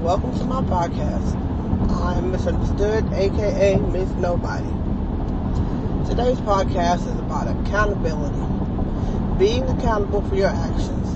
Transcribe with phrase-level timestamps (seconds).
[0.00, 1.34] welcome to my podcast.
[1.90, 4.68] I'm Misunderstood, aka Miss Nobody.
[6.08, 8.38] Today's podcast is about accountability,
[9.38, 11.08] being accountable for your actions.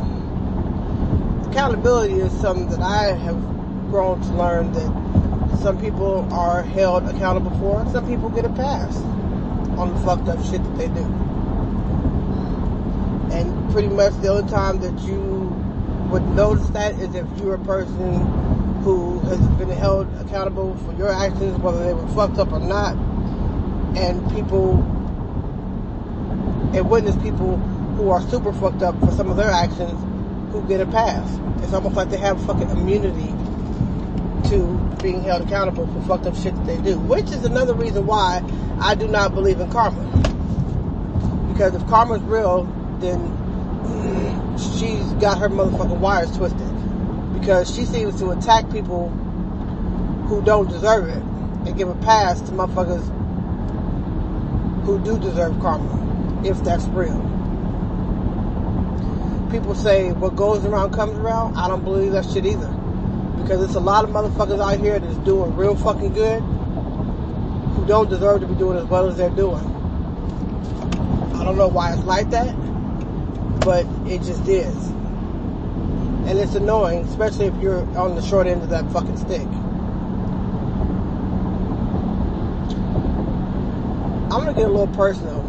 [1.47, 3.41] Accountability is something that I have
[3.89, 8.96] grown to learn that some people are held accountable for, some people get a pass
[9.79, 11.05] on the fucked up shit that they do.
[13.33, 15.21] And pretty much the only time that you
[16.11, 21.12] would notice that is if you're a person who has been held accountable for your
[21.12, 22.97] actions, whether they were fucked up or not,
[23.97, 24.75] and people
[26.75, 27.56] and witness people
[27.97, 30.01] who are super fucked up for some of their actions
[30.53, 31.39] who get a pass.
[31.62, 33.29] It's almost like they have fucking immunity
[34.48, 38.06] to being held accountable for fucked up shit that they do, which is another reason
[38.06, 38.42] why
[38.80, 40.03] I do not believe in karma.
[41.53, 42.64] Because if karma's real,
[43.01, 43.19] then
[44.59, 46.72] she's got her motherfucking wires twisted.
[47.42, 49.09] Because she seems to attack people
[50.28, 51.23] who don't deserve it
[51.67, 53.03] and give a pass to motherfuckers
[54.84, 57.20] who do deserve karma, if that's real.
[59.50, 61.56] People say what goes around comes around.
[61.56, 62.69] I don't believe that shit either.
[63.42, 68.08] Because there's a lot of motherfuckers out here that's doing real fucking good who don't
[68.08, 69.64] deserve to be doing as well as they're doing.
[71.34, 72.55] I don't know why it's like that
[73.64, 74.92] but it just is.
[76.27, 79.47] And it's annoying, especially if you're on the short end of that fucking stick.
[84.31, 85.42] I'm gonna get a little personal.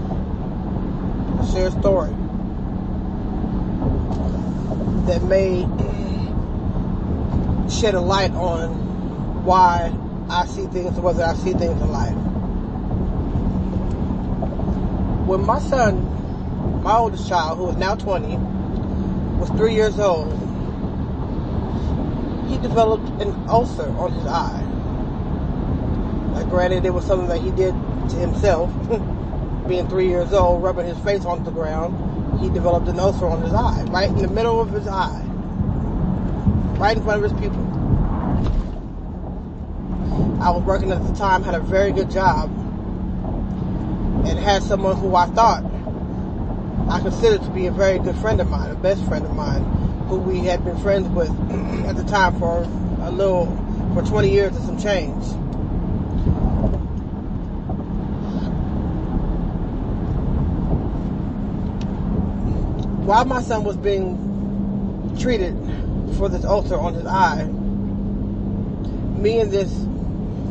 [1.54, 2.12] Share a story
[5.06, 5.68] that may
[7.70, 9.94] shed a light on why
[10.30, 12.16] I see things, whether I see things in life.
[15.28, 16.14] When my son
[16.84, 18.36] my oldest child, who is now 20,
[19.40, 20.34] was three years old,
[22.54, 24.62] he developed an ulcer on his eye.
[26.34, 27.74] Like, granted, it was something that he did
[28.10, 28.72] to himself.
[29.68, 33.42] Being three years old, rubbing his face onto the ground, he developed an ulcer on
[33.42, 35.24] his eye, right in the middle of his eye,
[36.78, 37.62] right in front of his pupil.
[40.42, 42.52] I was working at the time, had a very good job,
[44.28, 45.64] and had someone who I thought
[46.90, 49.83] I considered to be a very good friend of mine, a best friend of mine,
[50.14, 51.30] who we had been friends with
[51.88, 52.62] at the time for
[53.02, 53.48] a little,
[53.96, 55.24] for 20 years and some change.
[63.08, 65.56] While my son was being treated
[66.18, 67.46] for this ulcer on his eye,
[69.20, 69.72] me and this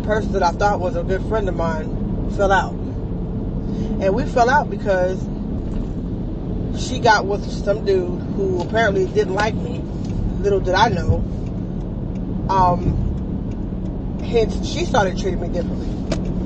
[0.04, 2.72] person that I thought was a good friend of mine fell out.
[2.72, 5.22] And we fell out because
[6.78, 9.80] she got with some dude who apparently didn't like me.
[10.40, 11.16] Little did I know.
[12.48, 15.88] Um, hence, she started treating me differently.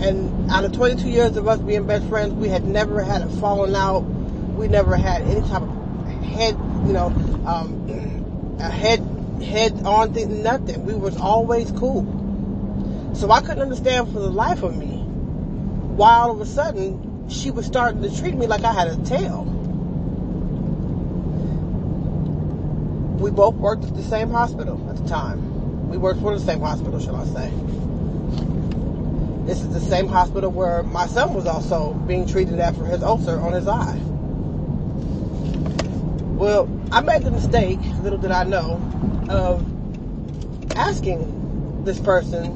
[0.06, 3.28] And out of 22 years of us being best friends, we had never had a
[3.28, 4.00] falling out.
[4.00, 6.54] We never had any type of head,
[6.86, 7.06] you know,
[7.46, 9.00] um, a head,
[9.42, 10.84] head on thing, nothing.
[10.84, 12.04] We was always cool.
[13.14, 17.50] So I couldn't understand for the life of me why all of a sudden she
[17.50, 19.55] was starting to treat me like I had a tail.
[23.18, 25.88] We both worked at the same hospital at the time.
[25.88, 27.50] We worked for the same hospital, shall I say.
[29.46, 33.40] This is the same hospital where my son was also being treated after his ulcer
[33.40, 33.96] on his eye.
[36.36, 38.82] Well, I made the mistake, little did I know,
[39.30, 39.64] of
[40.76, 42.54] asking this person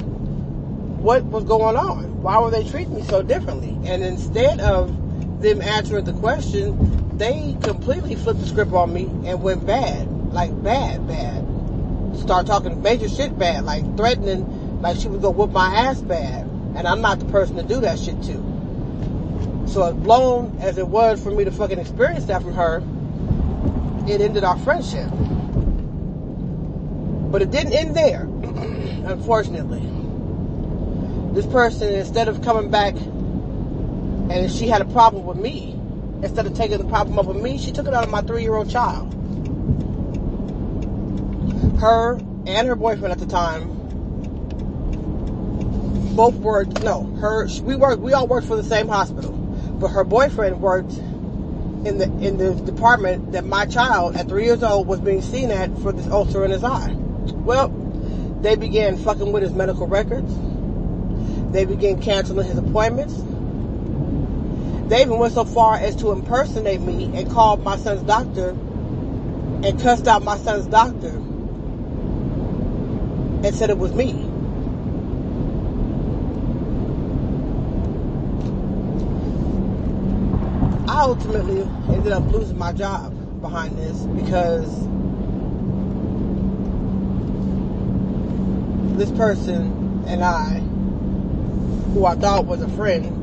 [1.01, 2.23] what was going on.
[2.23, 3.71] Why were they treating me so differently?
[3.89, 9.43] And instead of them answering the question, they completely flipped the script on me and
[9.43, 11.45] went bad like bad, bad.
[12.19, 16.47] Start talking major shit bad, like threatening, like she would go whoop my ass bad.
[16.77, 19.67] And I'm not the person to do that shit to.
[19.67, 22.83] So as blown as it was for me to fucking experience that from her,
[24.09, 25.09] it ended our friendship.
[27.31, 28.23] But it didn't end there,
[29.11, 29.87] unfortunately.
[31.35, 35.73] This person, instead of coming back and she had a problem with me,
[36.23, 38.43] instead of taking the problem up with me, she took it out of my three
[38.43, 39.17] year old child
[41.81, 43.81] her and her boyfriend at the time
[46.17, 46.83] both worked.
[46.83, 48.03] No, her we worked.
[48.03, 52.55] We all worked for the same hospital, but her boyfriend worked in the in the
[52.55, 56.45] department that my child at three years old was being seen at for this ulcer
[56.45, 56.93] in his eye.
[56.93, 57.69] Well,
[58.41, 60.33] they began fucking with his medical records.
[61.53, 63.15] They began canceling his appointments.
[64.91, 69.81] They even went so far as to impersonate me and called my son's doctor and
[69.81, 71.23] cussed out my son's doctor
[73.43, 74.13] and said it was me.
[80.89, 81.63] I ultimately
[81.95, 84.69] ended up losing my job behind this because
[88.99, 90.59] this person and I,
[91.95, 93.17] who I thought was a friend,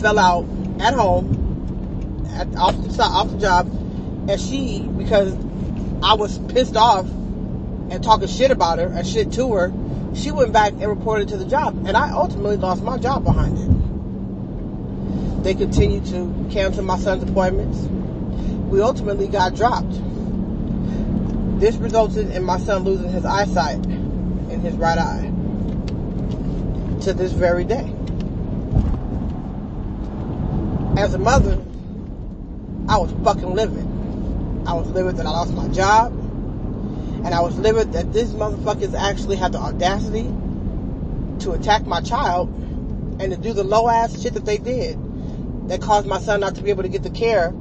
[0.00, 0.46] fell out
[0.80, 3.68] at home, at, off, the, off the job,
[4.30, 5.34] and she, because
[6.02, 7.06] I was pissed off
[7.90, 9.72] and talking shit about her and shit to her,
[10.14, 11.86] she went back and reported to the job.
[11.86, 15.44] And I ultimately lost my job behind it.
[15.44, 17.78] They continued to cancel my son's appointments.
[18.70, 19.92] We ultimately got dropped.
[21.60, 25.32] This resulted in my son losing his eyesight in his right eye
[27.02, 27.92] to this very day.
[31.00, 31.62] As a mother,
[32.88, 33.84] I was fucking livid.
[34.66, 36.25] I was livid that I lost my job.
[37.26, 40.32] And I was livid that these motherfuckers actually had the audacity
[41.40, 42.48] to attack my child
[43.20, 44.96] and to do the low ass shit that they did
[45.68, 47.52] that caused my son not to be able to get the care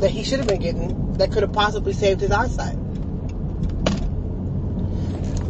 [0.00, 2.74] that he should have been getting that could have possibly saved his eyesight.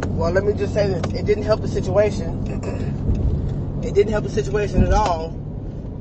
[0.09, 1.13] Well, let me just say this.
[1.13, 2.45] It didn't help the situation.
[3.81, 5.29] it didn't help the situation at all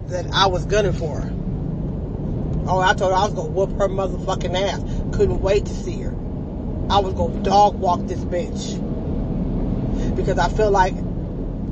[0.09, 1.21] that I was gunning for.
[1.21, 1.31] Her.
[2.67, 4.81] Oh, I told her I was gonna whoop her motherfucking ass.
[5.17, 6.22] Couldn't wait to see her.
[6.91, 8.79] I was gonna dog walk this bitch.
[10.17, 10.95] Because I feel like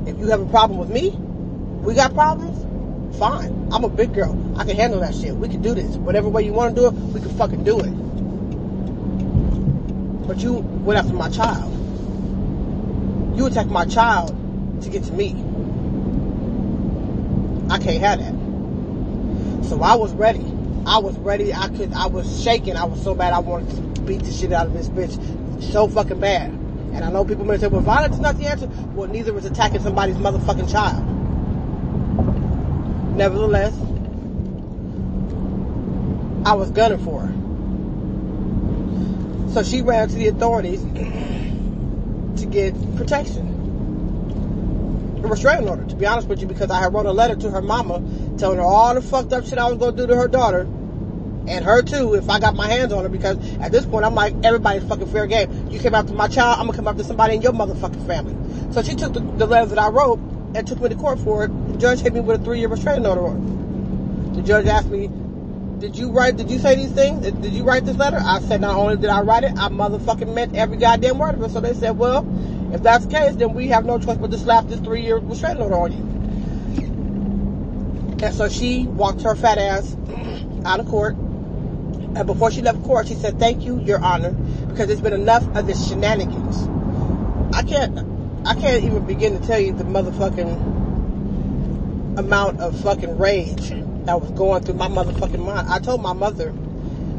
[0.05, 2.57] if you have a problem with me, we got problems,
[3.17, 3.69] fine.
[3.71, 4.37] I'm a big girl.
[4.57, 5.35] I can handle that shit.
[5.35, 5.95] We can do this.
[5.95, 7.91] Whatever way you want to do it, we can fucking do it.
[10.27, 11.71] But you went after my child.
[13.37, 14.29] You attacked my child
[14.83, 15.31] to get to me.
[17.69, 18.33] I can't have that.
[19.67, 20.45] So I was ready.
[20.85, 21.53] I was ready.
[21.53, 21.93] I could.
[21.93, 22.75] I was shaking.
[22.75, 23.33] I was so bad.
[23.33, 26.51] I wanted to beat the shit out of this bitch so fucking bad.
[26.93, 29.45] And I know people may say, "Well, violence is not the answer." Well, neither is
[29.45, 31.03] attacking somebody's motherfucking child.
[33.15, 33.73] Nevertheless,
[36.45, 37.33] I was gunning for her.
[39.53, 40.81] So she ran to the authorities
[42.37, 43.47] to get protection.
[45.23, 47.51] A restraining order, to be honest with you, because I had wrote a letter to
[47.51, 48.01] her mama
[48.37, 50.67] telling her all the fucked up shit I was gonna do to her daughter.
[51.47, 54.15] And her too, if I got my hands on her, because at this point I'm
[54.15, 55.69] like, everybody's fucking fair game.
[55.69, 58.73] You came after my child, I'm gonna come after somebody in your motherfucking family.
[58.73, 60.19] So she took the, the letter that I wrote
[60.53, 61.47] and took me to court for it.
[61.71, 63.33] The judge hit me with a three year restraining order.
[64.35, 65.09] The judge asked me,
[65.79, 67.23] did you write, did you say these things?
[67.23, 68.19] Did, did you write this letter?
[68.23, 71.41] I said, not only did I write it, I motherfucking meant every goddamn word of
[71.41, 71.49] it.
[71.49, 72.23] So they said, well,
[72.71, 75.17] if that's the case, then we have no choice but to slap this three year
[75.17, 76.03] restraining order on you.
[78.23, 79.97] And so she walked her fat ass
[80.65, 81.15] out of court.
[82.13, 85.65] Before she left court, she said, thank you, your honor, because there's been enough of
[85.65, 86.67] this shenanigans.
[87.55, 87.97] I can't,
[88.45, 90.71] I can't even begin to tell you the motherfucking
[92.17, 93.69] amount of fucking rage
[94.05, 95.69] that was going through my motherfucking mind.
[95.69, 96.53] I told my mother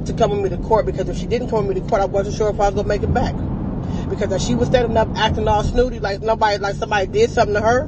[0.05, 2.03] to come with me to court because if she didn't come with me to court,
[2.03, 3.35] I wasn't sure if I was gonna make it back.
[4.11, 7.55] Because as she was standing up acting all snooty, like nobody, like somebody did something
[7.55, 7.85] to her,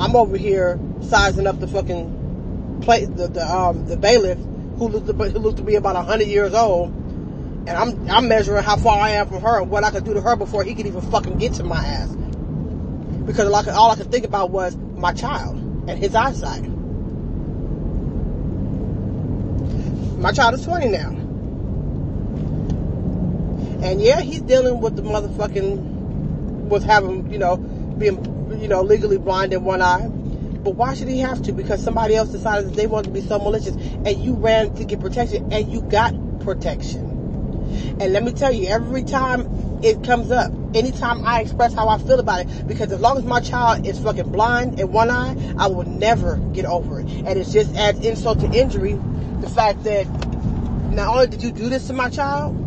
[0.00, 2.21] I'm over here sizing up the fucking
[2.82, 6.28] plate, the the um the bailiff who looked to, who looked to be about hundred
[6.28, 9.90] years old, and I'm I'm measuring how far I am from her and what I
[9.90, 12.10] could do to her before he could even fucking get to my ass.
[13.26, 15.56] Because all I could, all I could think about was my child
[15.88, 16.64] and his eyesight.
[20.18, 21.08] My child is 20 now.
[23.82, 25.78] And yeah, he's dealing with the motherfucking,
[26.68, 28.24] with having, you know, being,
[28.60, 30.08] you know, legally blind in one eye.
[30.62, 31.52] But why should he have to?
[31.52, 34.84] Because somebody else decided that they wanted to be so malicious and you ran to
[34.84, 37.08] get protection and you got protection.
[38.00, 41.98] And let me tell you, every time it comes up, anytime I express how I
[41.98, 45.36] feel about it, because as long as my child is fucking blind in one eye,
[45.58, 47.08] I will never get over it.
[47.08, 48.98] And it's just adds insult to injury,
[49.40, 50.06] the fact that
[50.92, 52.58] not only did you do this to my child,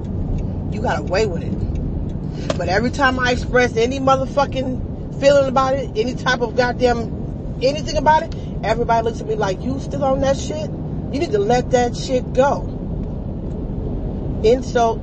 [0.73, 2.57] you got away with it.
[2.57, 7.24] But every time I express any motherfucking feeling about it, any type of goddamn
[7.61, 10.69] anything about it, everybody looks at me like, you still on that shit?
[10.69, 12.71] You need to let that shit go.
[14.43, 14.99] Insult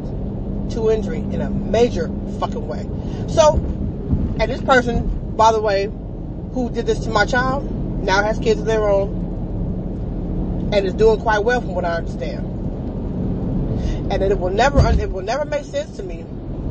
[0.72, 2.86] to injury in a major fucking way.
[3.28, 5.90] So, and this person, by the way,
[6.52, 7.70] who did this to my child,
[8.04, 12.48] now has kids of their own and is doing quite well from what I understand.
[14.12, 16.24] And it will never, it will never make sense to me,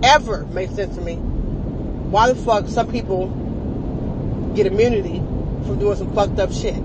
[0.03, 3.27] ever make sense to me, why the fuck some people
[4.55, 5.21] get immunity
[5.65, 6.75] from doing some fucked up shit.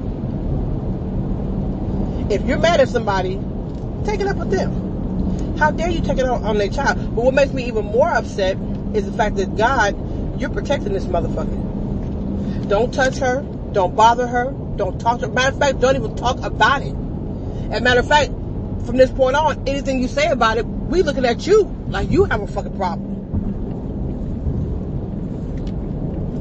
[2.30, 3.40] If you're mad at somebody,
[4.04, 5.56] take it up with them.
[5.58, 6.98] How dare you take it out on their child?
[7.14, 8.58] But what makes me even more upset
[8.94, 12.68] is the fact that God, you're protecting this motherfucker.
[12.68, 13.42] Don't touch her.
[13.72, 14.52] Don't bother her.
[14.76, 15.32] Don't talk to her.
[15.32, 16.92] Matter of fact, don't even talk about it.
[16.92, 18.30] And matter of fact,
[18.84, 22.24] from this point on, anything you say about it, we looking at you like you
[22.24, 23.14] have a fucking problem.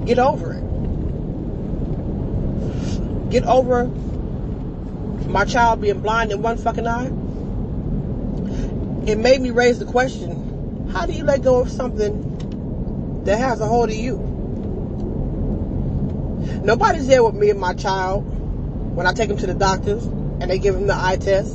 [0.06, 0.75] Get over it.
[3.36, 3.84] Get over
[5.28, 7.08] my child being blind in one fucking eye.
[9.12, 13.60] It made me raise the question, how do you let go of something that has
[13.60, 14.16] a hold of you?
[16.64, 18.24] Nobody's there with me and my child
[18.96, 21.54] when I take him to the doctors and they give him the eye test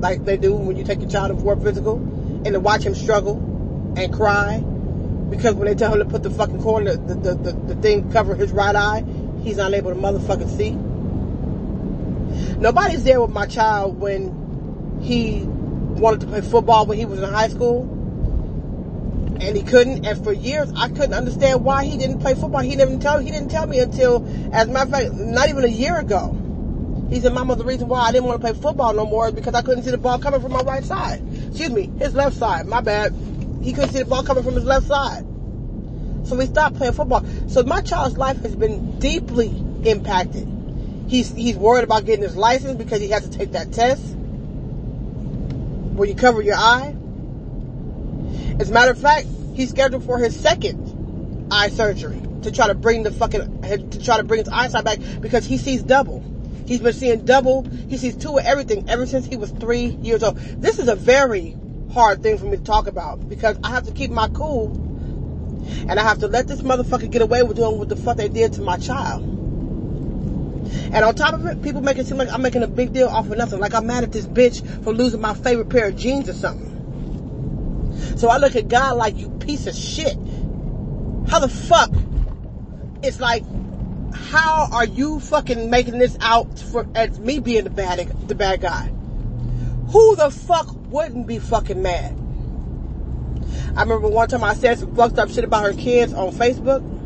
[0.00, 2.94] like they do when you take your child for a physical and to watch him
[2.94, 4.60] struggle and cry
[5.28, 8.10] because when they tell him to put the fucking corner, the, the, the, the thing
[8.10, 9.04] cover his right eye,
[9.42, 10.87] he's not able to motherfucking see.
[12.60, 17.28] Nobody's there with my child when he wanted to play football when he was in
[17.32, 17.82] high school
[19.40, 20.04] and he couldn't.
[20.04, 22.60] And for years, I couldn't understand why he didn't play football.
[22.60, 25.64] He didn't tell he didn't tell me until, as a matter of fact, not even
[25.64, 26.34] a year ago.
[27.10, 29.34] He said, Mama, the reason why I didn't want to play football no more is
[29.34, 31.22] because I couldn't see the ball coming from my right side.
[31.46, 32.66] Excuse me, his left side.
[32.66, 33.14] My bad.
[33.62, 35.24] He couldn't see the ball coming from his left side.
[36.24, 37.24] So we stopped playing football.
[37.48, 39.48] So my child's life has been deeply
[39.84, 40.57] impacted.
[41.08, 44.14] He's, he's worried about getting his license because he has to take that test
[45.98, 46.94] where you cover your eye.
[48.60, 52.74] As a matter of fact, he's scheduled for his second eye surgery to try to
[52.74, 56.22] bring the fucking, to try to bring his eyesight back because he sees double.
[56.66, 57.62] He's been seeing double.
[57.62, 60.36] He sees two of everything ever since he was three years old.
[60.36, 61.56] This is a very
[61.92, 64.84] hard thing for me to talk about because I have to keep my cool
[65.88, 68.28] and I have to let this motherfucker get away with doing what the fuck they
[68.28, 69.37] did to my child.
[70.92, 73.08] And on top of it, people make it seem like I'm making a big deal
[73.08, 73.60] off of nothing.
[73.60, 76.74] Like I'm mad at this bitch for losing my favorite pair of jeans or something.
[78.16, 80.16] So I look at God like, you piece of shit.
[81.28, 81.92] How the fuck?
[83.02, 83.44] It's like,
[84.14, 88.60] how are you fucking making this out for as me being the bad the bad
[88.60, 88.86] guy?
[89.92, 92.18] Who the fuck wouldn't be fucking mad?
[93.76, 96.97] I remember one time I said some fucked up shit about her kids on Facebook.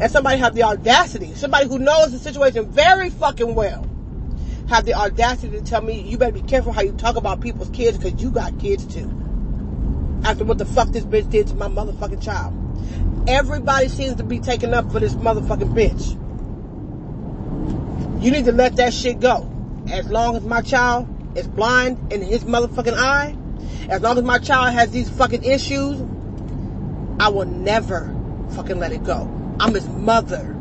[0.00, 3.86] And somebody have the audacity, somebody who knows the situation very fucking well,
[4.68, 7.68] have the audacity to tell me, you better be careful how you talk about people's
[7.70, 9.10] kids because you got kids too.
[10.24, 12.56] After what the fuck this bitch did to my motherfucking child.
[13.28, 16.16] Everybody seems to be taking up for this motherfucking bitch.
[18.22, 19.50] You need to let that shit go.
[19.90, 23.36] As long as my child is blind in his motherfucking eye,
[23.90, 26.00] as long as my child has these fucking issues,
[27.18, 28.14] I will never
[28.52, 29.36] fucking let it go.
[29.60, 30.56] I'm his mother.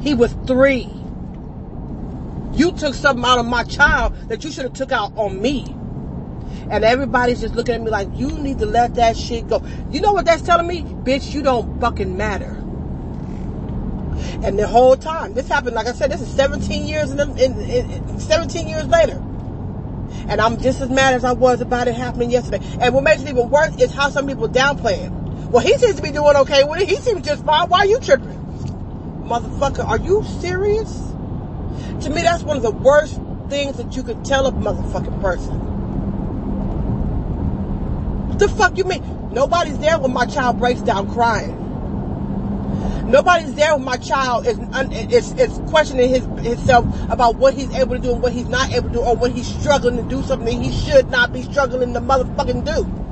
[0.00, 0.88] He was three.
[2.52, 5.66] You took something out of my child that you should have took out on me.
[6.70, 9.62] And everybody's just looking at me like, you need to let that shit go.
[9.90, 10.82] You know what that's telling me?
[10.82, 12.54] Bitch, you don't fucking matter.
[14.42, 17.60] And the whole time, this happened, like I said, this is 17 years in, in,
[17.60, 19.16] in 17 years later.
[20.28, 22.64] And I'm just as mad as I was about it happening yesterday.
[22.80, 25.27] And what makes it even worse is how some people downplay it.
[25.50, 26.88] Well, he seems to be doing okay with it.
[26.88, 27.68] He seems just fine.
[27.68, 28.38] Why are you tripping?
[29.24, 30.92] Motherfucker, are you serious?
[32.02, 35.54] To me, that's one of the worst things that you could tell a motherfucking person.
[38.28, 39.30] What the fuck you mean?
[39.32, 41.64] Nobody's there when my child breaks down crying.
[43.10, 44.58] Nobody's there when my child is
[45.10, 48.70] is, is questioning his himself about what he's able to do and what he's not
[48.70, 51.94] able to do, or when he's struggling to do something he should not be struggling
[51.94, 53.07] to motherfucking do.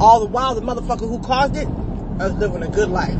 [0.00, 1.68] All the while, the motherfucker who caused it
[2.22, 3.14] is living a good life,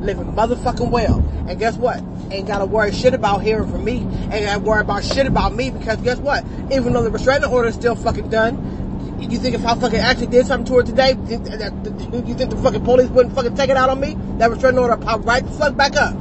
[0.00, 1.24] living motherfucking well.
[1.48, 2.02] And guess what?
[2.30, 4.06] Ain't gotta worry shit about hearing from me.
[4.30, 6.44] Ain't gotta worry about shit about me because guess what?
[6.70, 10.26] Even though the restraining order is still fucking done, you think if I fucking actually
[10.26, 13.88] did something to her today, you think the fucking police wouldn't fucking take it out
[13.88, 14.16] on me?
[14.36, 16.14] That restraining order pop right the fuck back up.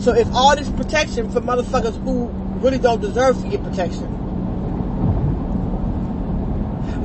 [0.00, 2.26] So it's all this protection for motherfuckers who
[2.60, 4.12] really don't deserve to get protection.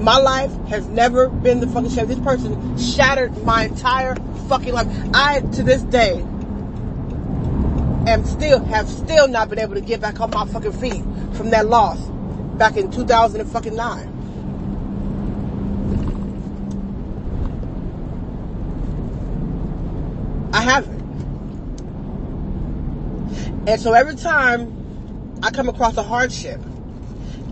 [0.01, 2.07] My life has never been the fucking same.
[2.07, 4.15] This person shattered my entire
[4.49, 4.87] fucking life.
[5.13, 6.25] I, to this day,
[8.07, 11.03] am still, have still not been able to get back on my fucking feet
[11.35, 11.99] from that loss
[12.57, 14.11] back in 2009.
[20.53, 21.01] I haven't.
[23.67, 26.59] And so every time I come across a hardship,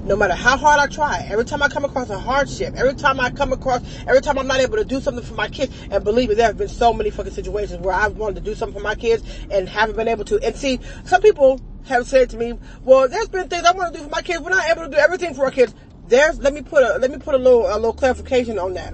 [0.09, 3.19] no matter how hard I try, every time I come across a hardship, every time
[3.19, 6.03] I come across, every time I'm not able to do something for my kids, and
[6.03, 8.75] believe me, there have been so many fucking situations where I've wanted to do something
[8.79, 10.39] for my kids and haven't been able to.
[10.39, 13.99] And see, some people have said to me, well, there's been things I want to
[13.99, 14.41] do for my kids.
[14.41, 15.75] We're not able to do everything for our kids.
[16.07, 18.93] there's let me put a let me put a little a little clarification on that.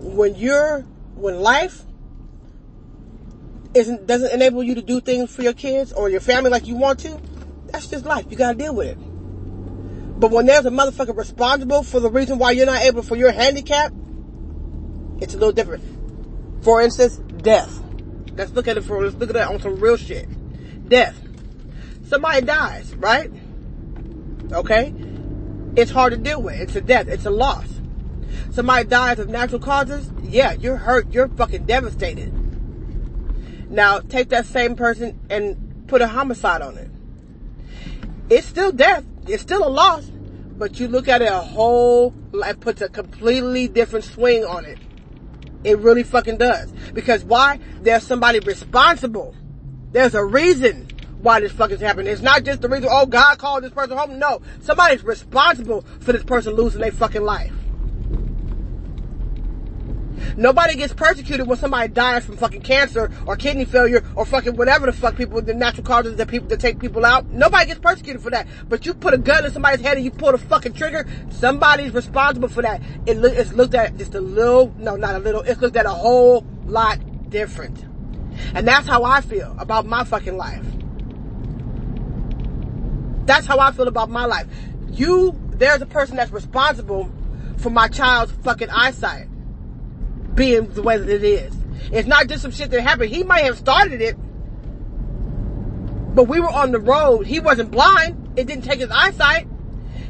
[0.00, 0.80] When you're
[1.16, 1.82] when life
[3.74, 6.76] isn't doesn't enable you to do things for your kids or your family like you
[6.76, 7.20] want to,
[7.74, 8.24] that's just life.
[8.30, 8.98] You gotta deal with it.
[10.20, 13.32] But when there's a motherfucker responsible for the reason why you're not able for your
[13.32, 13.92] handicap,
[15.20, 15.82] it's a little different.
[16.62, 17.80] For instance, death.
[18.36, 20.28] Let's look at it for let's look at that on some real shit.
[20.88, 21.20] Death.
[22.06, 23.32] Somebody dies, right?
[24.52, 24.94] Okay?
[25.74, 26.60] It's hard to deal with.
[26.60, 27.08] It's a death.
[27.08, 27.66] It's a loss.
[28.52, 30.08] Somebody dies of natural causes.
[30.22, 31.12] Yeah, you're hurt.
[31.12, 32.32] You're fucking devastated.
[33.68, 36.90] Now, take that same person and put a homicide on it.
[38.30, 39.04] It's still death.
[39.26, 40.04] It's still a loss.
[40.56, 44.78] But you look at it a whole, it puts a completely different swing on it.
[45.64, 46.70] It really fucking does.
[46.92, 47.58] Because why?
[47.80, 49.34] There's somebody responsible.
[49.92, 50.88] There's a reason
[51.22, 52.12] why this fucking happening.
[52.12, 54.18] It's not just the reason, oh, God called this person home.
[54.18, 54.42] No.
[54.60, 57.52] Somebody's responsible for this person losing their fucking life.
[60.36, 64.86] Nobody gets persecuted when somebody dies from fucking cancer or kidney failure or fucking whatever
[64.86, 67.26] the fuck people, the natural causes that people, that take people out.
[67.26, 68.46] Nobody gets persecuted for that.
[68.68, 71.92] But you put a gun in somebody's head and you pull the fucking trigger, somebody's
[71.92, 72.82] responsible for that.
[73.06, 75.90] It, it's looked at just a little, no, not a little, it's looked at a
[75.90, 76.98] whole lot
[77.30, 77.84] different.
[78.54, 80.64] And that's how I feel about my fucking life.
[83.26, 84.46] That's how I feel about my life.
[84.90, 87.10] You, there's a person that's responsible
[87.56, 89.28] for my child's fucking eyesight
[90.34, 91.54] being the way that it is.
[91.92, 93.10] It's not just some shit that happened.
[93.10, 94.16] He might have started it,
[96.14, 97.26] but we were on the road.
[97.26, 98.38] He wasn't blind.
[98.38, 99.46] It didn't take his eyesight.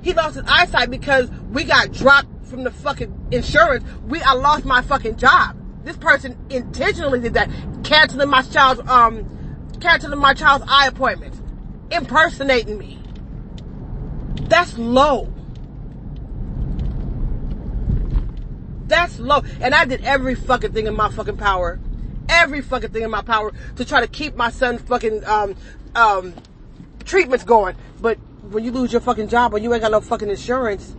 [0.03, 3.85] He lost his eyesight because we got dropped from the fucking insurance.
[4.07, 5.57] We, I lost my fucking job.
[5.85, 7.51] This person intentionally did that,
[7.85, 11.41] canceling my child's, um, canceling my child's eye appointments,
[11.91, 12.99] impersonating me.
[14.43, 15.34] That's low.
[18.87, 19.43] That's low.
[19.61, 21.79] And I did every fucking thing in my fucking power.
[22.29, 25.57] Every fucking thing in my power to try to keep my son's fucking, um,
[25.95, 26.35] um,
[27.05, 27.77] treatments going.
[28.01, 28.19] But
[28.51, 30.95] when you lose your fucking job and you ain't got no fucking insurance,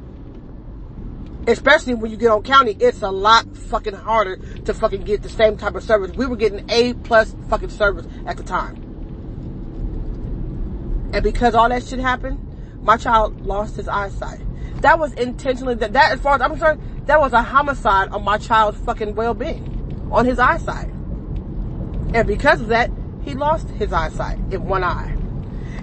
[1.48, 5.30] especially when you get on county, it's a lot fucking harder to fucking get the
[5.30, 6.12] same type of service.
[6.16, 8.76] We were getting A plus fucking service at the time.
[11.14, 12.42] And because all that shit happened,
[12.82, 14.42] my child lost his eyesight.
[14.82, 18.24] That was intentionally, that, that as far as I'm concerned, that was a homicide on
[18.24, 20.90] my child's fucking well-being, on his eyesight.
[22.14, 22.90] And because of that,
[23.24, 25.16] he lost his eyesight in one eye.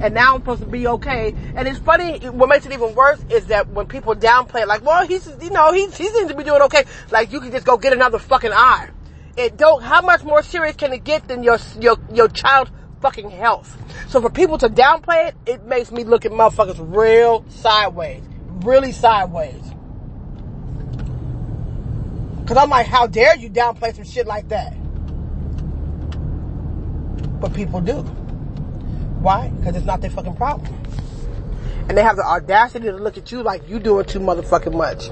[0.00, 1.34] And now I'm supposed to be okay.
[1.54, 4.84] And it's funny, what makes it even worse is that when people downplay it, like,
[4.84, 6.84] well, he's, you know, he, he seems to be doing okay.
[7.10, 8.90] Like, you can just go get another fucking eye.
[9.36, 13.30] It don't, how much more serious can it get than your, your, your child's fucking
[13.30, 13.76] health?
[14.08, 18.24] So for people to downplay it, it makes me look at motherfuckers real sideways.
[18.64, 19.62] Really sideways.
[22.52, 24.74] Cause I'm like, how dare you downplay some shit like that?
[27.40, 28.02] But people do.
[29.22, 29.48] Why?
[29.48, 30.70] Because it's not their fucking problem.
[31.88, 35.08] And they have the audacity to look at you like you doing too motherfucking much.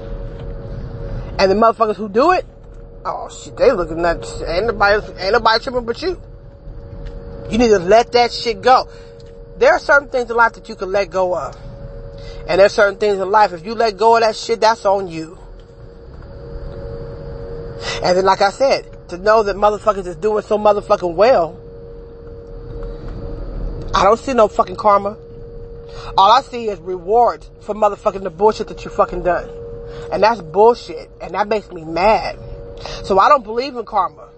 [1.39, 2.45] And the motherfuckers who do it,
[3.05, 6.21] oh shit, they looking at ain't nobody ain't nobody tripping but you.
[7.49, 8.87] You need to let that shit go.
[9.57, 11.57] There are certain things in life that you can let go of.
[12.47, 15.07] And there's certain things in life, if you let go of that shit, that's on
[15.07, 15.39] you.
[18.03, 21.59] And then like I said, to know that motherfuckers is doing so motherfucking well,
[23.93, 25.17] I don't see no fucking karma.
[26.17, 29.49] All I see is rewards for motherfucking the bullshit that you fucking done.
[30.11, 31.09] And that's bullshit.
[31.21, 32.39] And that makes me mad.
[33.03, 34.29] So I don't believe in karma.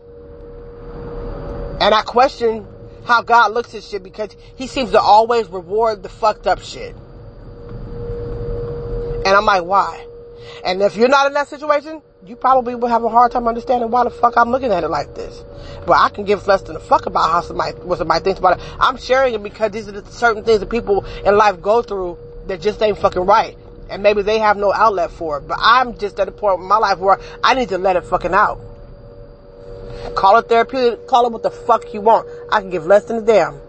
[1.80, 2.68] And I question
[3.06, 6.96] how God looks at shit because he seems to always reward the fucked up shit.
[9.26, 10.06] And I'm like, why?
[10.66, 13.92] And if you're not in that situation, you probably will have a hard time understanding
[13.92, 15.44] why the fuck I'm looking at it like this.
[15.86, 18.60] But I can give less than a fuck about how somebody, what somebody thinks about
[18.60, 18.66] it.
[18.80, 22.18] I'm sharing it because these are the certain things that people in life go through
[22.48, 23.58] that just ain't fucking right.
[23.90, 25.48] And maybe they have no outlet for it.
[25.50, 28.06] But I'm just at a point in my life where I need to let it
[28.06, 28.60] fucking out.
[30.16, 32.28] Call it therapeutic, call it what the fuck you want.
[32.52, 33.60] I can give less than a damn.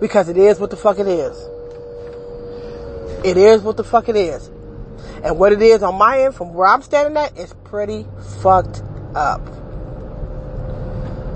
[0.00, 1.36] Because it is what the fuck it is.
[3.22, 4.50] It is what the fuck it is.
[5.22, 8.06] And what it is on my end from where I'm standing at is pretty
[8.42, 8.82] fucked
[9.14, 9.40] up.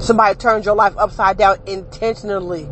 [0.00, 2.68] Somebody turns your life upside down intentionally.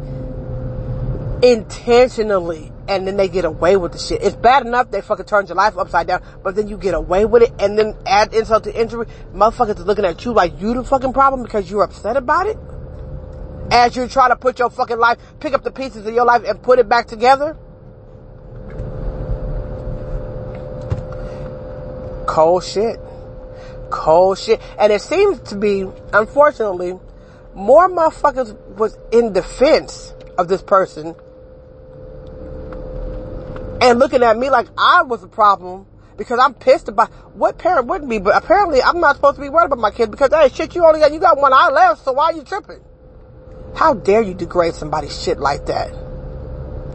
[1.43, 2.73] Intentionally.
[2.89, 4.23] And then they get away with the shit.
[4.23, 7.27] It's bad enough they fucking turn your life upside down, but then you get away
[7.27, 9.07] with it and then add insult to injury.
[9.35, 12.57] Motherfuckers are looking at you like you the fucking problem because you're upset about it.
[13.71, 16.45] As you're trying to put your fucking life, pick up the pieces of your life
[16.45, 17.59] and put it back together.
[22.29, 23.01] Cold shit.
[23.91, 24.61] Cold shit.
[24.79, 26.99] And it seems to be, unfortunately,
[27.55, 31.17] more motherfuckers was in defense of this person
[33.81, 35.87] and looking at me like I was a problem
[36.17, 39.49] because I'm pissed about what parent wouldn't be, but apparently I'm not supposed to be
[39.49, 42.05] worried about my kids because hey shit you only got you got one eye left,
[42.05, 42.81] so why are you tripping?
[43.75, 45.91] How dare you degrade somebody's shit like that?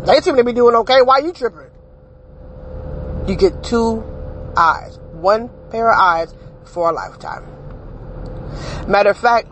[0.05, 1.71] They seem to be doing okay, why are you tripping?
[3.27, 4.12] You get two
[4.57, 6.33] eyes, one pair of eyes
[6.65, 7.45] for a lifetime.
[8.87, 9.47] Matter of fact,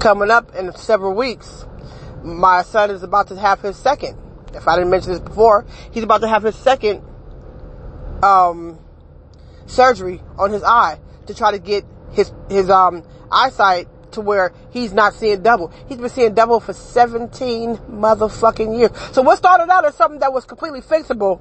[0.00, 1.66] coming up in several weeks,
[2.22, 4.18] my son is about to have his second.
[4.54, 7.02] If I didn't mention this before, he's about to have his second
[8.22, 8.78] um,
[9.66, 14.92] surgery on his eye to try to get his his um, eyesight to where he's
[14.92, 15.72] not seeing double.
[15.88, 18.90] He's been seeing double for 17 motherfucking years.
[19.12, 21.40] So what started out as something that was completely fixable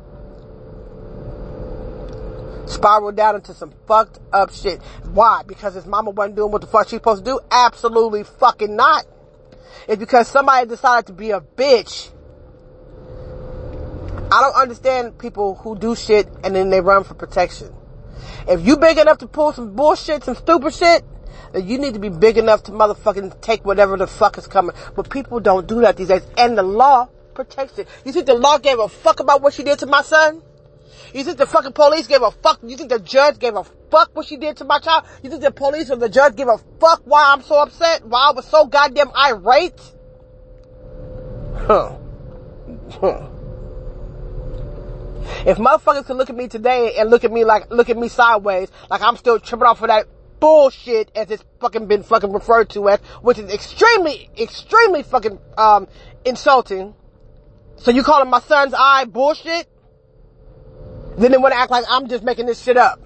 [2.73, 4.81] spiraled down into some fucked up shit.
[5.13, 5.43] Why?
[5.45, 7.39] Because his mama wasn't doing what the fuck she's supposed to do?
[7.51, 9.05] Absolutely fucking not.
[9.87, 12.11] It's because somebody decided to be a bitch.
[14.31, 17.73] I don't understand people who do shit and then they run for protection.
[18.47, 21.03] If you big enough to pull some bullshit, some stupid shit,
[21.51, 24.75] then you need to be big enough to motherfucking take whatever the fuck is coming.
[24.95, 26.25] But people don't do that these days.
[26.37, 27.87] And the law protects it.
[28.05, 30.41] You think the law gave a fuck about what she did to my son?
[31.13, 32.59] You think the fucking police gave a fuck?
[32.63, 35.05] You think the judge gave a fuck what she did to my child?
[35.21, 38.05] You think the police or the judge gave a fuck why I'm so upset?
[38.05, 39.79] Why I was so goddamn irate?
[41.55, 41.97] Huh.
[42.89, 43.29] Huh.
[45.45, 48.07] If motherfuckers can look at me today and look at me like, look at me
[48.07, 50.07] sideways, like I'm still tripping off of that
[50.39, 55.87] bullshit as it's fucking been fucking referred to as, which is extremely, extremely fucking, um,
[56.25, 56.95] insulting.
[57.75, 59.67] So you calling my son's eye bullshit?
[61.17, 62.99] Then they want to act like I'm just making this shit up.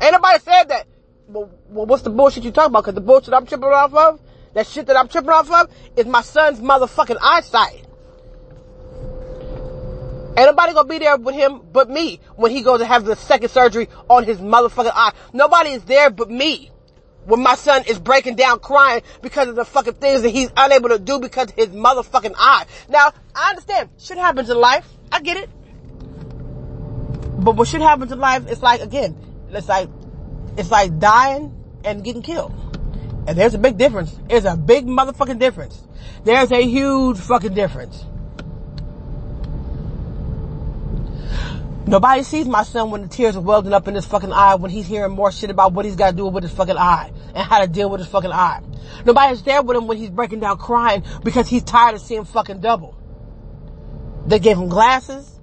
[0.00, 0.86] Ain't nobody said that.
[1.28, 2.84] Well, well, what's the bullshit you talking about?
[2.84, 4.20] Cause the bullshit I'm tripping off of,
[4.54, 7.84] that shit that I'm tripping off of, is my son's motherfucking eyesight.
[10.38, 13.16] Ain't nobody gonna be there with him but me when he goes to have the
[13.16, 15.12] second surgery on his motherfucking eye.
[15.32, 16.70] Nobody is there but me
[17.24, 20.90] when my son is breaking down crying because of the fucking things that he's unable
[20.90, 22.66] to do because his motherfucking eye.
[22.88, 23.90] Now, I understand.
[23.98, 24.88] Shit happens in life.
[25.10, 25.50] I get it.
[27.38, 29.16] But what shit happens in life, it's like, again,
[29.50, 29.88] it's like,
[30.56, 32.52] it's like dying and getting killed.
[33.28, 34.18] And there's a big difference.
[34.28, 35.80] There's a big motherfucking difference.
[36.24, 38.04] There's a huge fucking difference.
[41.86, 44.70] Nobody sees my son when the tears are welding up in his fucking eye when
[44.70, 47.38] he's hearing more shit about what he's got to do with his fucking eye and
[47.38, 48.60] how to deal with his fucking eye.
[49.06, 52.60] Nobody's there with him when he's breaking down crying because he's tired of seeing fucking
[52.60, 52.94] double.
[54.26, 55.37] They gave him glasses.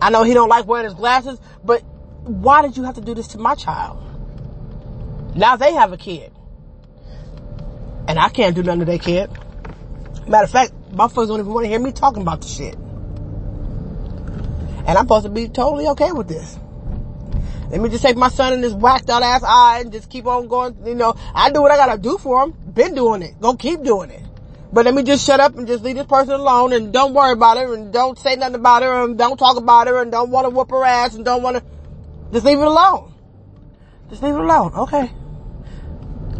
[0.00, 1.82] I know he don't like wearing his glasses, but
[2.22, 4.02] why did you have to do this to my child?
[5.36, 6.32] Now they have a kid.
[8.08, 9.30] And I can't do nothing to their kid.
[10.26, 12.74] Matter of fact, my folks don't even want to hear me talking about the shit.
[14.86, 16.58] And I'm supposed to be totally okay with this.
[17.70, 20.26] Let me just take my son in this whacked out ass eye and just keep
[20.26, 20.76] on going.
[20.86, 22.52] You know, I do what I gotta do for him.
[22.52, 23.40] Been doing it.
[23.40, 24.22] Go keep doing it.
[24.76, 27.32] But let me just shut up and just leave this person alone and don't worry
[27.32, 30.30] about her and don't say nothing about her and don't talk about her and don't
[30.30, 31.64] want to whoop her ass and don't want to,
[32.30, 33.14] just leave it alone.
[34.10, 34.74] Just leave it alone.
[34.74, 35.10] Okay.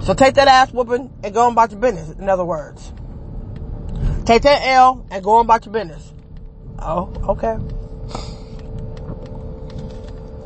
[0.03, 2.11] So take that ass whooping and go on about your business.
[2.19, 2.93] In other words,
[4.27, 6.13] take that L and go on about your business.
[6.79, 7.57] Oh, okay.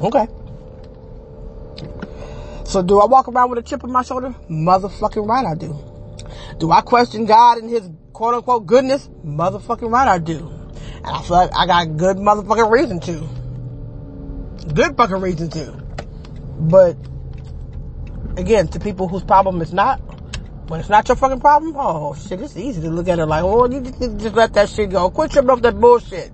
[0.06, 0.28] Okay.
[2.64, 4.32] So do I walk around with a chip on my shoulder?
[4.48, 5.89] Motherfucking right I do.
[6.60, 9.08] Do I question God and his quote unquote goodness?
[9.24, 10.46] Motherfucking right I do.
[10.96, 14.74] And I feel like I got good motherfucking reason to.
[14.74, 15.72] Good fucking reason to.
[16.58, 16.98] But
[18.36, 20.00] again, to people whose problem it's not,
[20.68, 23.42] when it's not your fucking problem, oh shit, it's easy to look at it like,
[23.42, 25.08] oh, you just, just let that shit go.
[25.08, 26.30] Quit tripping off that bullshit.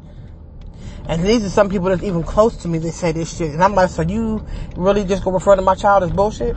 [1.09, 3.53] And these are some people that's even close to me that say this shit.
[3.53, 4.45] And I'm like, so you
[4.77, 6.57] really just gonna refer to my child as bullshit?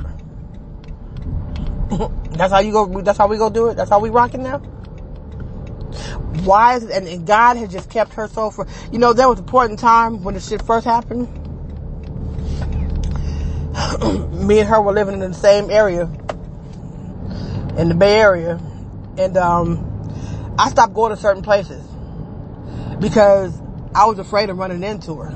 [2.32, 3.76] that's how you go, that's how we go do it?
[3.76, 4.60] That's how we rocking now?
[6.44, 9.28] Why is it, and, and God has just kept her so for, you know, there
[9.28, 11.28] was a point in time when the shit first happened.
[14.48, 16.04] me and her were living in the same area
[17.78, 18.60] in the Bay Area.
[19.18, 19.86] And, um,
[20.58, 21.84] I stopped going to certain places
[23.00, 23.58] because
[23.96, 25.30] I was afraid of running into her.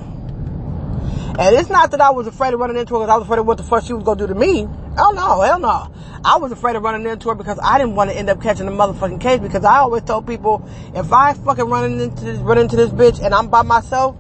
[1.39, 3.39] And it's not that I was afraid of running into her because I was afraid
[3.39, 4.67] of what the fuck she was gonna do to me.
[4.95, 5.91] Oh no, hell no.
[6.23, 8.67] I was afraid of running into her because I didn't want to end up catching
[8.67, 12.59] a motherfucking case because I always told people if I fucking run into this, run
[12.59, 14.15] into this bitch and I'm by myself,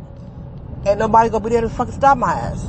[0.87, 2.65] ain't nobody gonna be there to fucking stop my ass.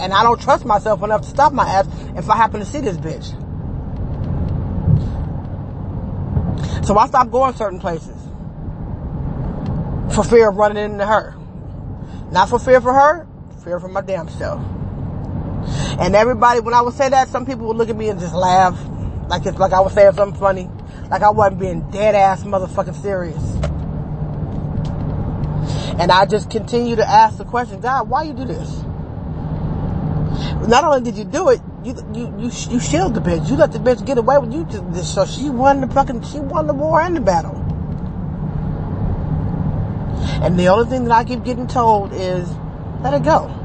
[0.00, 2.80] And I don't trust myself enough to stop my ass if I happen to see
[2.80, 3.34] this bitch.
[6.86, 8.16] So I stopped going certain places.
[10.14, 11.34] For fear of running into her.
[12.30, 13.26] Not for fear for her,
[13.64, 14.62] fear for my damn self.
[16.00, 18.34] And everybody, when I would say that, some people would look at me and just
[18.34, 18.78] laugh.
[19.28, 20.70] Like it's like I was saying something funny.
[21.10, 23.42] Like I wasn't being dead ass motherfucking serious.
[26.00, 28.82] And I just continue to ask the question, God, why you do this?
[30.68, 33.48] Not only did you do it, you you you you shield the bitch.
[33.48, 34.64] You let the bitch get away with you.
[34.66, 37.56] To, so she won the fucking she won the war and the battle.
[40.42, 42.48] And the only thing that I keep getting told is,
[43.02, 43.57] let it go.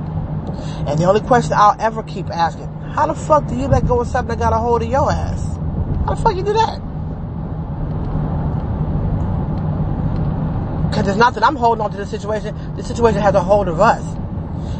[0.87, 4.01] And the only question I'll ever keep asking, how the fuck do you let go
[4.01, 5.43] of something that got a hold of your ass?
[6.05, 6.79] How the fuck you do that?
[10.89, 12.75] Because it's not that I'm holding on to the situation.
[12.75, 14.03] The situation has a hold of us.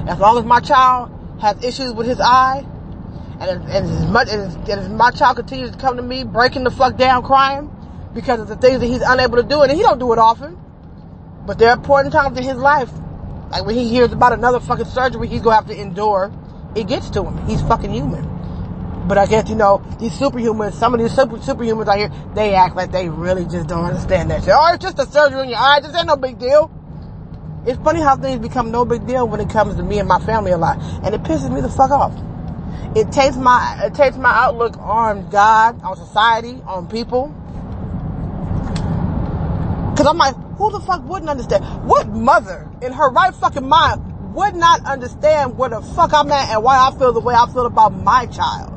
[0.08, 2.66] As long as my child has issues with his eye,
[3.40, 6.72] and, and as much as, as my child continues to come to me breaking the
[6.72, 7.70] fuck down crying
[8.14, 10.58] because of the things that he's unable to do, and he don't do it often,
[11.46, 12.92] but there are important times in his life,
[13.54, 16.34] like when he hears about another fucking surgery he's gonna have to endure,
[16.76, 17.48] it gets to him.
[17.48, 18.28] He's fucking human.
[19.08, 22.56] But I guess, you know, these superhumans, some of these super, superhumans out here, they
[22.56, 24.54] act like they really just don't understand that shit.
[24.58, 25.82] Oh, it's just a surgery in your eye.
[25.82, 26.72] This ain't no big deal.
[27.68, 30.20] It's funny how things become no big deal when it comes to me and my
[30.20, 30.80] family a lot.
[31.04, 32.14] And it pisses me the fuck off.
[32.96, 37.28] It takes my, it takes my outlook on God, on society, on people.
[39.96, 41.64] Cause I'm like, who the fuck wouldn't understand?
[41.86, 46.50] What mother in her right fucking mind would not understand where the fuck I'm at
[46.50, 48.72] and why I feel the way I feel about my child?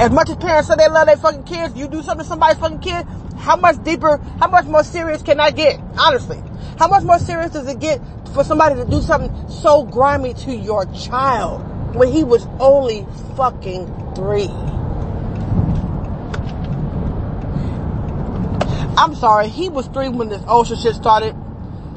[0.00, 2.58] As much as parents say they love their fucking kids, you do something to somebody's
[2.58, 5.78] fucking kid, how much deeper, how much more serious can I get?
[5.98, 6.42] Honestly.
[6.78, 8.00] How much more serious does it get
[8.34, 13.86] for somebody to do something so grimy to your child when he was only fucking
[14.16, 14.48] three?
[18.96, 21.36] I'm sorry, he was three when this ocean shit started.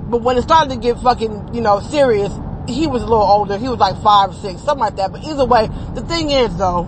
[0.08, 2.32] But when it started to get fucking, you know, serious,
[2.68, 3.58] he was a little older.
[3.58, 5.12] He was like five, or six, something like that.
[5.12, 6.84] But either way, the thing is though,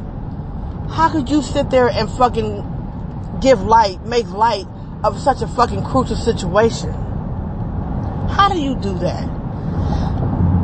[0.90, 4.66] how could you sit there and fucking give light, make light
[5.04, 6.92] of such a fucking crucial situation?
[8.30, 9.28] How do you do that?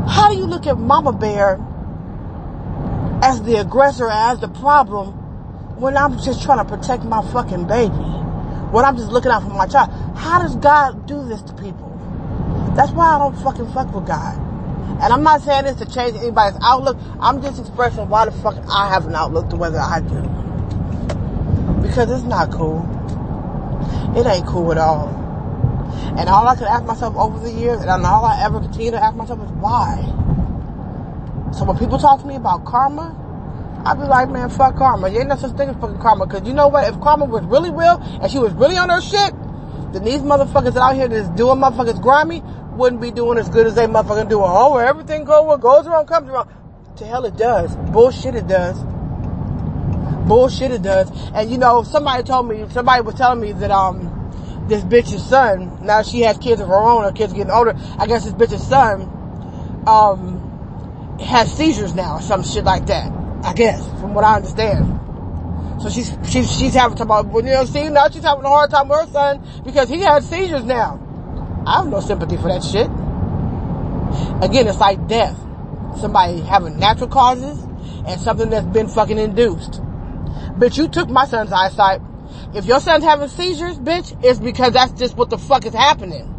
[0.08, 1.60] How do you look at Mama Bear
[3.24, 5.12] as the aggressor, as the problem,
[5.80, 7.94] when I'm just trying to protect my fucking baby?
[7.94, 9.92] When I'm just looking out for my child?
[10.18, 11.93] How does God do this to people?
[12.76, 14.38] That's why I don't fucking fuck with God.
[15.02, 16.98] And I'm not saying this to change anybody's outlook.
[17.20, 20.22] I'm just expressing why the fuck I have an outlook to whether I do.
[21.82, 22.82] Because it's not cool.
[24.16, 25.10] It ain't cool at all.
[26.18, 29.04] And all I could ask myself over the years, and all I ever continue to
[29.04, 29.98] ask myself is why.
[31.54, 33.20] So when people talk to me about karma,
[33.86, 35.10] I'd be like, man, fuck karma.
[35.10, 36.28] You ain't no such thing as fucking karma.
[36.28, 36.88] Cause you know what?
[36.88, 39.34] If karma was really real and she was really on her shit,
[39.92, 42.42] then these motherfuckers out here that's doing motherfuckers grimy
[42.76, 44.42] wouldn't be doing as good as they motherfucking do.
[44.42, 46.50] Oh, where everything goes, what goes around comes around.
[46.98, 47.76] To hell it does.
[47.92, 48.82] Bullshit it does.
[50.28, 51.10] Bullshit it does.
[51.34, 54.10] And you know, somebody told me, somebody was telling me that, um,
[54.68, 58.08] this bitch's son, now she has kids of her own, her kids getting older, I
[58.08, 59.02] guess this bitch's son,
[59.88, 63.12] um, has seizures now or some shit like that.
[63.44, 65.02] I guess, from what I understand.
[65.82, 68.88] So she's, she's, she's having to you know, see, now she's having a hard time
[68.88, 71.03] with her son because he has seizures now.
[71.66, 72.88] I have no sympathy for that shit.
[74.44, 75.38] Again, it's like death.
[76.00, 77.64] Somebody having natural causes
[78.08, 79.82] and something that's been fucking induced.
[80.60, 82.02] Bitch, you took my son's eyesight.
[82.54, 86.30] If your son's having seizures, bitch, it's because that's just what the fuck is happening.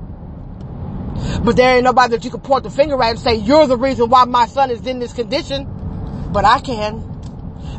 [1.42, 3.76] But there ain't nobody that you can point the finger at and say, you're the
[3.76, 5.66] reason why my son is in this condition.
[6.32, 7.00] But I can.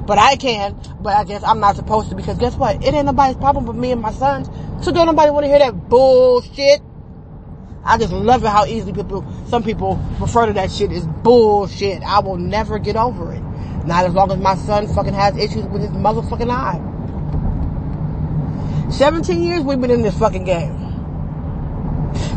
[0.06, 0.80] But I can.
[1.00, 2.84] But I guess I'm not supposed to because guess what?
[2.84, 4.50] It ain't nobody's problem but me and my sons.
[4.84, 6.82] So don't nobody want to hear that bullshit.
[7.86, 12.02] I just love it how easily people, some people refer to that shit as bullshit.
[12.04, 13.42] I will never get over it.
[13.86, 16.82] Not as long as my son fucking has issues with his motherfucking eye.
[18.92, 20.82] 17 years we've been in this fucking game.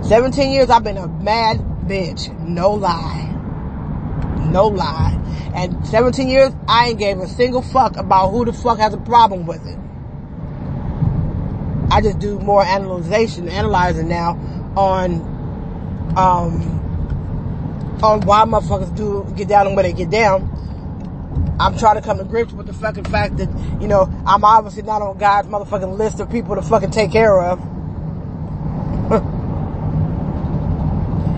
[0.04, 2.30] 17 years I've been a mad bitch.
[2.46, 3.34] No lie.
[4.50, 5.18] No lie.
[5.54, 8.98] And 17 years, I ain't gave a single fuck about who the fuck has a
[8.98, 9.78] problem with it.
[11.90, 14.32] I just do more analyzation, analyzing now
[14.76, 15.37] on,
[16.16, 16.62] um,
[18.02, 20.54] on why motherfuckers do get down and where they get down.
[21.60, 23.48] I'm trying to come to grips with the fucking fact that,
[23.80, 27.40] you know, I'm obviously not on God's motherfucking list of people to fucking take care
[27.40, 27.58] of.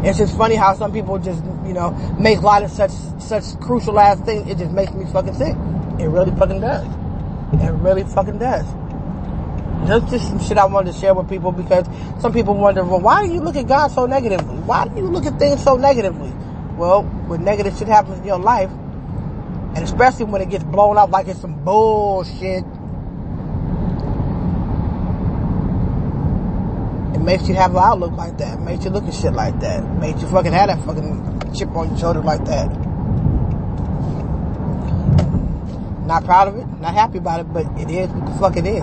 [0.02, 4.00] It's just funny how some people just, you know, make light of such, such crucial
[4.00, 4.48] ass things.
[4.50, 5.54] It just makes me fucking sick.
[6.00, 6.86] It really fucking does.
[7.52, 8.64] It really fucking does.
[9.86, 11.86] That's just some shit I wanted to share with people because
[12.20, 14.56] some people wonder, well, why do you look at God so negatively?
[14.56, 16.32] Why do you look at things so negatively?
[16.76, 18.70] Well, when negative shit happens in your life,
[19.74, 22.64] and especially when it gets blown up like it's some bullshit,
[27.14, 28.58] it makes you have an outlook like that.
[28.58, 29.82] It makes you look at shit like that.
[29.82, 32.68] It makes you fucking have that fucking chip on your shoulder like that.
[36.06, 38.66] Not proud of it, not happy about it, but it is what the fuck it
[38.66, 38.82] is.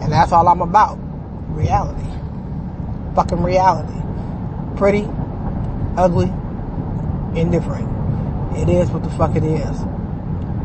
[0.00, 0.98] And that's all I'm about.
[1.50, 2.08] Reality.
[3.14, 4.00] Fucking reality.
[4.76, 5.08] Pretty,
[5.96, 6.32] ugly,
[7.38, 7.88] indifferent.
[8.56, 9.78] It is what the fuck it is.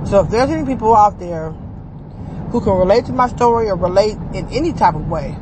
[0.10, 1.52] So if there's any people out there
[2.52, 5.36] who can relate to my story or relate in any type of way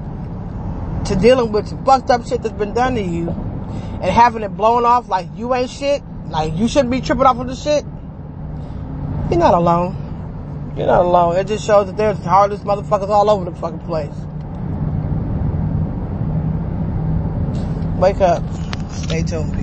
[1.05, 4.85] to dealing with fucked up shit that's been done to you and having it blown
[4.85, 7.83] off like you ain't shit, like you shouldn't be tripping off of the shit,
[9.29, 10.00] you're not alone.
[10.75, 11.35] You're not alone.
[11.37, 14.09] It just shows that there's heartless motherfuckers all over the fucking place.
[17.99, 18.41] Wake up.
[18.91, 19.60] Stay tuned.